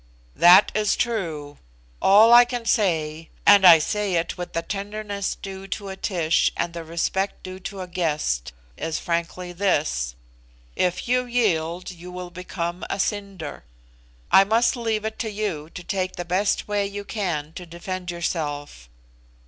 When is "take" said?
15.83-16.15